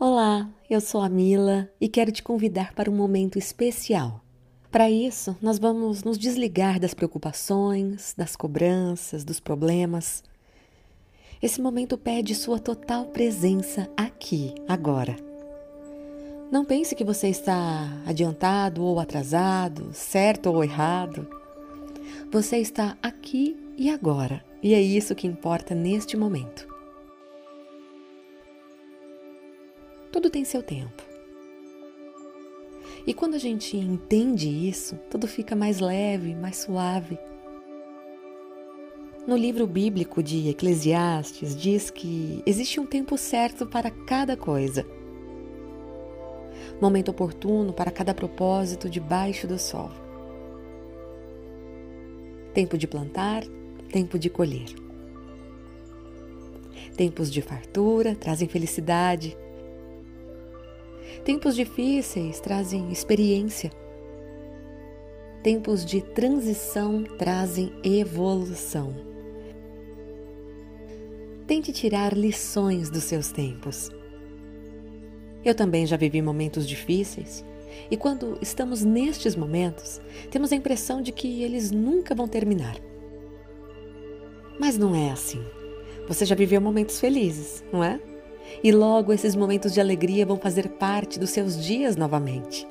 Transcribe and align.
Olá, 0.00 0.48
eu 0.70 0.80
sou 0.80 1.00
a 1.00 1.08
Mila 1.08 1.68
e 1.80 1.88
quero 1.88 2.12
te 2.12 2.22
convidar 2.22 2.72
para 2.72 2.88
um 2.88 2.94
momento 2.94 3.36
especial. 3.36 4.20
Para 4.70 4.88
isso, 4.88 5.36
nós 5.42 5.58
vamos 5.58 6.04
nos 6.04 6.16
desligar 6.16 6.78
das 6.78 6.94
preocupações, 6.94 8.14
das 8.16 8.36
cobranças, 8.36 9.24
dos 9.24 9.40
problemas. 9.40 10.22
Esse 11.42 11.60
momento 11.60 11.98
pede 11.98 12.36
sua 12.36 12.60
total 12.60 13.06
presença 13.06 13.90
aqui, 13.96 14.54
agora. 14.68 15.16
Não 16.48 16.64
pense 16.64 16.94
que 16.94 17.02
você 17.02 17.26
está 17.26 17.88
adiantado 18.06 18.84
ou 18.84 19.00
atrasado, 19.00 19.90
certo 19.92 20.48
ou 20.48 20.62
errado. 20.62 21.26
Você 22.30 22.58
está 22.58 22.96
aqui 23.02 23.56
e 23.76 23.90
agora, 23.90 24.44
e 24.62 24.74
é 24.74 24.80
isso 24.80 25.16
que 25.16 25.26
importa 25.26 25.74
neste 25.74 26.16
momento. 26.16 26.67
Tudo 30.18 30.30
tem 30.30 30.44
seu 30.44 30.64
tempo. 30.64 31.00
E 33.06 33.14
quando 33.14 33.34
a 33.34 33.38
gente 33.38 33.76
entende 33.76 34.48
isso, 34.48 34.96
tudo 35.08 35.28
fica 35.28 35.54
mais 35.54 35.78
leve, 35.78 36.34
mais 36.34 36.56
suave. 36.56 37.16
No 39.28 39.36
livro 39.36 39.64
bíblico 39.64 40.20
de 40.20 40.48
Eclesiastes 40.48 41.54
diz 41.54 41.88
que 41.88 42.42
existe 42.44 42.80
um 42.80 42.84
tempo 42.84 43.16
certo 43.16 43.64
para 43.64 43.92
cada 43.92 44.36
coisa. 44.36 44.84
Momento 46.80 47.12
oportuno 47.12 47.72
para 47.72 47.92
cada 47.92 48.12
propósito 48.12 48.90
debaixo 48.90 49.46
do 49.46 49.56
sol. 49.56 49.92
Tempo 52.52 52.76
de 52.76 52.88
plantar, 52.88 53.44
tempo 53.92 54.18
de 54.18 54.28
colher. 54.28 54.74
Tempos 56.96 57.30
de 57.30 57.40
fartura 57.40 58.16
trazem 58.16 58.48
felicidade, 58.48 59.38
Tempos 61.24 61.54
difíceis 61.54 62.40
trazem 62.40 62.90
experiência. 62.90 63.70
Tempos 65.42 65.84
de 65.84 66.00
transição 66.00 67.04
trazem 67.04 67.72
evolução. 67.82 68.94
Tente 71.46 71.72
tirar 71.72 72.12
lições 72.12 72.90
dos 72.90 73.04
seus 73.04 73.30
tempos. 73.32 73.90
Eu 75.44 75.54
também 75.54 75.86
já 75.86 75.96
vivi 75.96 76.20
momentos 76.20 76.68
difíceis, 76.68 77.44
e 77.90 77.96
quando 77.96 78.38
estamos 78.42 78.84
nestes 78.84 79.36
momentos, 79.36 80.00
temos 80.30 80.52
a 80.52 80.56
impressão 80.56 81.00
de 81.00 81.12
que 81.12 81.42
eles 81.42 81.70
nunca 81.70 82.14
vão 82.14 82.26
terminar. 82.26 82.76
Mas 84.58 84.76
não 84.76 84.94
é 84.94 85.10
assim. 85.10 85.40
Você 86.08 86.26
já 86.26 86.34
viveu 86.34 86.60
momentos 86.60 86.98
felizes, 86.98 87.64
não 87.72 87.82
é? 87.84 88.00
E 88.62 88.72
logo 88.72 89.12
esses 89.12 89.36
momentos 89.36 89.72
de 89.72 89.80
alegria 89.80 90.26
vão 90.26 90.38
fazer 90.38 90.68
parte 90.70 91.18
dos 91.18 91.30
seus 91.30 91.62
dias 91.62 91.96
novamente. 91.96 92.66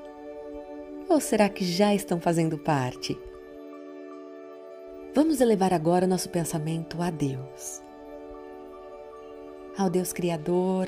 Ou 1.09 1.21
será 1.21 1.47
que 1.47 1.63
já 1.63 1.95
estão 1.95 2.19
fazendo 2.19 2.57
parte? 2.57 3.17
Vamos 5.15 5.41
elevar 5.41 5.73
agora 5.73 6.05
nosso 6.05 6.29
pensamento 6.29 7.01
a 7.01 7.09
Deus. 7.09 7.81
Ao 9.77 9.89
Deus 9.89 10.11
Criador, 10.11 10.87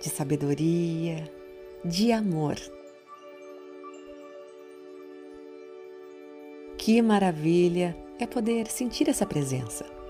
de 0.00 0.08
sabedoria, 0.10 1.24
de 1.84 2.12
amor. 2.12 2.56
Que 6.76 7.00
maravilha 7.00 7.96
é 8.18 8.26
poder 8.26 8.66
sentir 8.66 9.08
essa 9.08 9.24
presença. 9.24 10.03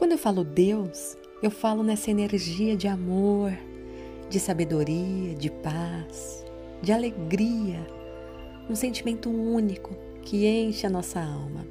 Quando 0.00 0.12
eu 0.12 0.18
falo 0.18 0.42
Deus, 0.42 1.14
eu 1.42 1.50
falo 1.50 1.82
nessa 1.82 2.10
energia 2.10 2.74
de 2.74 2.88
amor, 2.88 3.52
de 4.30 4.40
sabedoria, 4.40 5.34
de 5.34 5.50
paz, 5.50 6.42
de 6.80 6.90
alegria, 6.90 7.86
um 8.66 8.74
sentimento 8.74 9.28
único 9.28 9.94
que 10.22 10.46
enche 10.46 10.86
a 10.86 10.90
nossa 10.90 11.20
alma. 11.20 11.66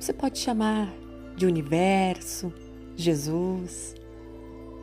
Você 0.00 0.14
pode 0.14 0.38
chamar 0.38 0.90
de 1.36 1.44
universo, 1.44 2.50
Jesus. 2.96 3.94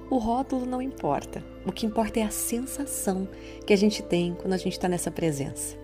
O 0.08 0.20
rótulo 0.20 0.68
não 0.68 0.80
importa. 0.80 1.44
O 1.66 1.72
que 1.72 1.88
importa 1.88 2.20
é 2.20 2.24
a 2.24 2.30
sensação 2.30 3.28
que 3.66 3.74
a 3.74 3.78
gente 3.78 4.04
tem 4.04 4.36
quando 4.36 4.54
a 4.54 4.58
gente 4.58 4.74
está 4.74 4.88
nessa 4.88 5.10
presença. 5.10 5.76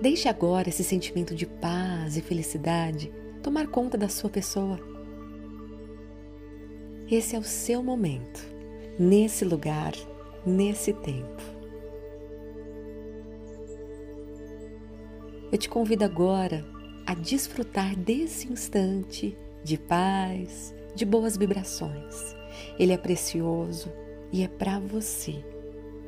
Deixe 0.00 0.26
agora 0.26 0.70
esse 0.70 0.82
sentimento 0.82 1.34
de 1.34 1.44
paz 1.44 2.16
e 2.16 2.22
felicidade 2.22 3.12
tomar 3.44 3.66
conta 3.66 3.98
da 3.98 4.08
sua 4.08 4.30
pessoa. 4.30 4.80
Esse 7.10 7.36
é 7.36 7.38
o 7.38 7.42
seu 7.42 7.82
momento, 7.82 8.40
nesse 8.98 9.44
lugar, 9.44 9.92
nesse 10.46 10.94
tempo. 10.94 11.42
Eu 15.52 15.58
te 15.58 15.68
convido 15.68 16.04
agora 16.06 16.66
a 17.04 17.12
desfrutar 17.12 17.94
desse 17.94 18.50
instante 18.50 19.36
de 19.62 19.76
paz, 19.76 20.74
de 20.94 21.04
boas 21.04 21.36
vibrações. 21.36 22.34
Ele 22.78 22.94
é 22.94 22.96
precioso 22.96 23.92
e 24.32 24.42
é 24.42 24.48
para 24.48 24.80
você. 24.80 25.44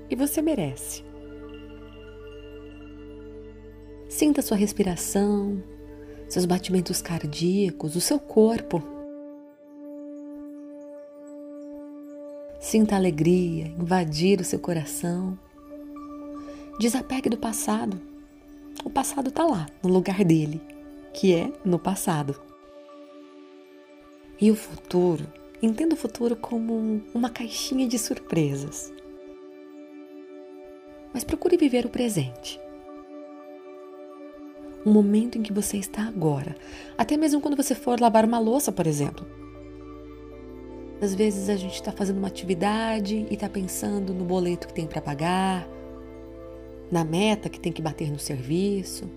E 0.08 0.16
você 0.16 0.40
merece. 0.40 1.04
Sinta 4.08 4.40
sua 4.40 4.56
respiração, 4.56 5.62
seus 6.28 6.44
batimentos 6.44 7.00
cardíacos, 7.00 7.94
o 7.94 8.00
seu 8.00 8.18
corpo. 8.18 8.82
Sinta 12.60 12.96
alegria 12.96 13.66
invadir 13.78 14.40
o 14.40 14.44
seu 14.44 14.58
coração. 14.58 15.38
Desapegue 16.80 17.30
do 17.30 17.36
passado. 17.36 18.00
O 18.84 18.90
passado 18.90 19.28
está 19.28 19.44
lá, 19.44 19.66
no 19.82 19.88
lugar 19.88 20.24
dele, 20.24 20.60
que 21.14 21.34
é 21.34 21.52
no 21.64 21.78
passado. 21.78 22.40
E 24.40 24.50
o 24.50 24.56
futuro, 24.56 25.26
entenda 25.62 25.94
o 25.94 25.98
futuro 25.98 26.36
como 26.36 27.02
uma 27.14 27.30
caixinha 27.30 27.86
de 27.86 27.98
surpresas. 27.98 28.92
Mas 31.14 31.24
procure 31.24 31.56
viver 31.56 31.86
o 31.86 31.88
presente 31.88 32.60
o 34.86 34.90
momento 34.90 35.36
em 35.36 35.42
que 35.42 35.52
você 35.52 35.76
está 35.76 36.06
agora. 36.06 36.54
Até 36.96 37.16
mesmo 37.16 37.40
quando 37.40 37.56
você 37.56 37.74
for 37.74 38.00
lavar 38.00 38.24
uma 38.24 38.38
louça, 38.38 38.70
por 38.70 38.86
exemplo. 38.86 39.26
Às 41.02 41.12
vezes 41.12 41.48
a 41.48 41.56
gente 41.56 41.74
está 41.74 41.90
fazendo 41.90 42.18
uma 42.18 42.28
atividade 42.28 43.26
e 43.28 43.34
está 43.34 43.48
pensando 43.48 44.14
no 44.14 44.24
boleto 44.24 44.68
que 44.68 44.72
tem 44.72 44.86
para 44.86 45.02
pagar, 45.02 45.68
na 46.88 47.04
meta 47.04 47.48
que 47.48 47.58
tem 47.58 47.72
que 47.72 47.82
bater 47.82 48.12
no 48.12 48.18
serviço. 48.18 49.10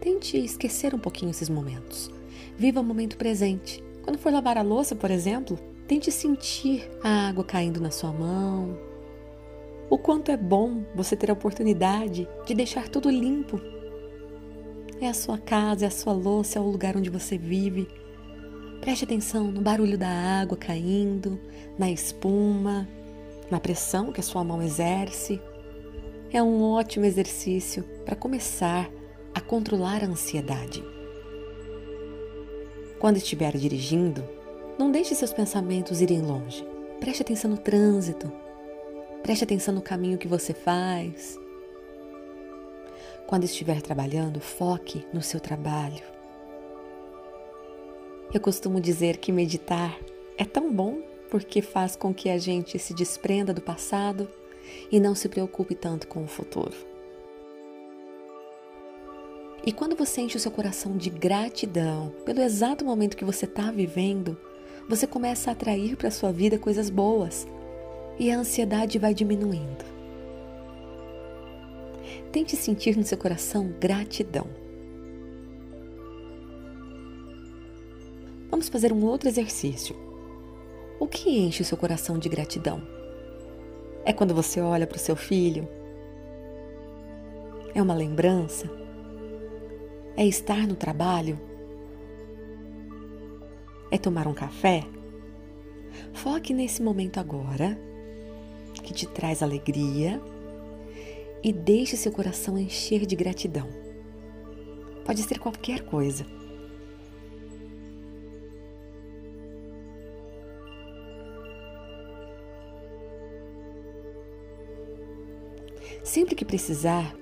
Tente 0.00 0.36
esquecer 0.36 0.92
um 0.92 0.98
pouquinho 0.98 1.30
esses 1.30 1.48
momentos. 1.48 2.10
Viva 2.58 2.80
o 2.80 2.84
momento 2.84 3.16
presente. 3.16 3.82
Quando 4.02 4.18
for 4.18 4.32
lavar 4.32 4.58
a 4.58 4.62
louça, 4.62 4.96
por 4.96 5.12
exemplo, 5.12 5.56
tente 5.86 6.10
sentir 6.10 6.90
a 7.04 7.28
água 7.28 7.44
caindo 7.44 7.80
na 7.80 7.92
sua 7.92 8.12
mão. 8.12 8.76
O 9.88 9.96
quanto 9.96 10.32
é 10.32 10.36
bom 10.36 10.82
você 10.92 11.14
ter 11.14 11.30
a 11.30 11.34
oportunidade 11.34 12.28
de 12.44 12.54
deixar 12.54 12.88
tudo 12.88 13.08
limpo 13.08 13.73
é 15.06 15.10
a 15.10 15.14
sua 15.14 15.38
casa, 15.38 15.84
é 15.84 15.88
a 15.88 15.90
sua 15.90 16.12
louça, 16.12 16.58
é 16.58 16.62
o 16.62 16.70
lugar 16.70 16.96
onde 16.96 17.10
você 17.10 17.36
vive. 17.36 17.88
Preste 18.80 19.04
atenção 19.04 19.50
no 19.50 19.60
barulho 19.60 19.98
da 19.98 20.08
água 20.08 20.56
caindo, 20.56 21.40
na 21.78 21.90
espuma, 21.90 22.88
na 23.50 23.60
pressão 23.60 24.12
que 24.12 24.20
a 24.20 24.22
sua 24.22 24.44
mão 24.44 24.62
exerce. 24.62 25.40
É 26.32 26.42
um 26.42 26.62
ótimo 26.62 27.04
exercício 27.04 27.84
para 28.04 28.16
começar 28.16 28.90
a 29.34 29.40
controlar 29.40 30.02
a 30.02 30.06
ansiedade. 30.06 30.82
Quando 32.98 33.16
estiver 33.16 33.56
dirigindo, 33.56 34.24
não 34.78 34.90
deixe 34.90 35.14
seus 35.14 35.32
pensamentos 35.32 36.00
irem 36.00 36.22
longe. 36.22 36.66
Preste 36.98 37.22
atenção 37.22 37.50
no 37.50 37.58
trânsito. 37.58 38.32
Preste 39.22 39.44
atenção 39.44 39.74
no 39.74 39.82
caminho 39.82 40.18
que 40.18 40.28
você 40.28 40.52
faz, 40.52 41.38
quando 43.26 43.44
estiver 43.44 43.80
trabalhando, 43.80 44.40
foque 44.40 45.06
no 45.12 45.22
seu 45.22 45.40
trabalho. 45.40 46.02
Eu 48.32 48.40
costumo 48.40 48.80
dizer 48.80 49.18
que 49.18 49.32
meditar 49.32 49.98
é 50.36 50.44
tão 50.44 50.72
bom 50.72 50.98
porque 51.30 51.62
faz 51.62 51.96
com 51.96 52.12
que 52.12 52.28
a 52.28 52.38
gente 52.38 52.78
se 52.78 52.92
desprenda 52.92 53.54
do 53.54 53.60
passado 53.60 54.28
e 54.90 55.00
não 55.00 55.14
se 55.14 55.28
preocupe 55.28 55.74
tanto 55.74 56.06
com 56.06 56.24
o 56.24 56.28
futuro. 56.28 56.74
E 59.66 59.72
quando 59.72 59.96
você 59.96 60.20
enche 60.20 60.36
o 60.36 60.40
seu 60.40 60.50
coração 60.50 60.96
de 60.96 61.08
gratidão 61.08 62.12
pelo 62.24 62.42
exato 62.42 62.84
momento 62.84 63.16
que 63.16 63.24
você 63.24 63.46
está 63.46 63.70
vivendo, 63.70 64.36
você 64.88 65.06
começa 65.06 65.50
a 65.50 65.52
atrair 65.52 65.96
para 65.96 66.08
a 66.08 66.12
sua 66.12 66.30
vida 66.30 66.58
coisas 66.58 66.90
boas 66.90 67.46
e 68.18 68.30
a 68.30 68.38
ansiedade 68.38 68.98
vai 68.98 69.14
diminuindo. 69.14 69.93
Tente 72.34 72.56
sentir 72.56 72.96
no 72.96 73.04
seu 73.04 73.16
coração 73.16 73.72
gratidão. 73.78 74.48
Vamos 78.50 78.68
fazer 78.68 78.92
um 78.92 79.04
outro 79.04 79.28
exercício. 79.28 79.94
O 80.98 81.06
que 81.06 81.30
enche 81.30 81.62
o 81.62 81.64
seu 81.64 81.78
coração 81.78 82.18
de 82.18 82.28
gratidão? 82.28 82.82
É 84.04 84.12
quando 84.12 84.34
você 84.34 84.60
olha 84.60 84.84
para 84.84 84.96
o 84.96 84.98
seu 84.98 85.14
filho? 85.14 85.68
É 87.72 87.80
uma 87.80 87.94
lembrança? 87.94 88.68
É 90.16 90.26
estar 90.26 90.66
no 90.66 90.74
trabalho? 90.74 91.38
É 93.92 93.96
tomar 93.96 94.26
um 94.26 94.34
café? 94.34 94.82
Foque 96.12 96.52
nesse 96.52 96.82
momento 96.82 97.20
agora, 97.20 97.78
que 98.82 98.92
te 98.92 99.06
traz 99.06 99.40
alegria, 99.40 100.20
e 101.44 101.52
deixe 101.52 101.94
seu 101.94 102.10
coração 102.10 102.56
encher 102.56 103.04
de 103.04 103.14
gratidão. 103.14 103.68
Pode 105.04 105.22
ser 105.22 105.38
qualquer 105.38 105.82
coisa. 105.82 106.26
Sempre 116.02 116.34
que 116.34 116.44
precisar, 116.44 117.14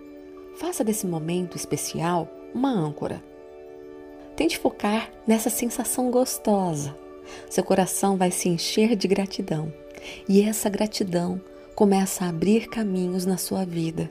faça 0.57 0.85
desse 0.85 1.07
momento 1.07 1.57
especial 1.57 2.29
uma 2.55 2.71
âncora. 2.71 3.23
Tente 4.37 4.59
focar 4.59 5.11
nessa 5.27 5.51
sensação 5.51 6.11
gostosa. 6.11 6.97
Seu 7.51 7.65
coração 7.65 8.17
vai 8.17 8.31
se 8.31 8.49
encher 8.49 8.95
de 8.95 9.09
gratidão 9.09 9.73
e 10.29 10.43
essa 10.43 10.69
gratidão 10.69 11.41
começa 11.75 12.25
a 12.25 12.29
abrir 12.29 12.69
caminhos 12.69 13.25
na 13.25 13.37
sua 13.37 13.65
vida. 13.65 14.09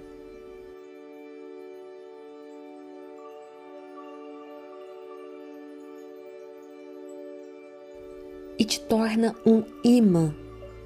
E 8.57 8.65
te 8.65 8.79
torna 8.79 9.35
um 9.45 9.63
imã 9.83 10.35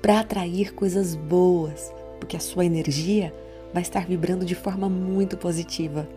para 0.02 0.20
atrair 0.20 0.74
coisas 0.74 1.16
boas, 1.16 1.94
porque 2.20 2.38
a 2.38 2.40
sua 2.40 2.66
energia 2.66 3.34
vai 3.74 3.82
estar 3.82 4.06
vibrando 4.06 4.46
de 4.46 4.56
forma 4.56 4.88
muito 4.88 5.36
positiva. 5.36 6.08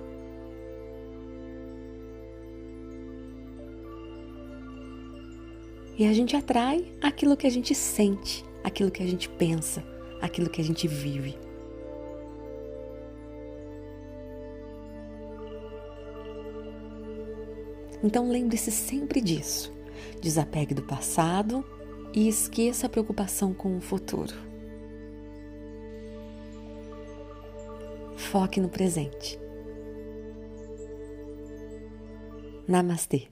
E 5.98 6.06
a 6.06 6.12
gente 6.12 6.36
atrai 6.36 6.86
aquilo 7.02 7.36
que 7.36 7.46
a 7.46 7.50
gente 7.50 7.74
sente, 7.74 8.44
aquilo 8.62 8.90
que 8.90 9.02
a 9.02 9.06
gente 9.06 9.28
pensa, 9.28 9.82
aquilo 10.20 10.50
que 10.50 10.60
a 10.60 10.64
gente 10.64 10.86
vive. 10.86 11.38
Então 18.02 18.30
lembre-se 18.30 18.70
sempre 18.70 19.20
disso. 19.20 19.72
Desapegue 20.20 20.74
do 20.74 20.82
passado 20.82 21.64
e 22.14 22.28
esqueça 22.28 22.86
a 22.86 22.90
preocupação 22.90 23.52
com 23.52 23.76
o 23.76 23.80
futuro. 23.80 24.34
Foque 28.16 28.60
no 28.60 28.68
presente. 28.68 29.38
Namastê. 32.68 33.26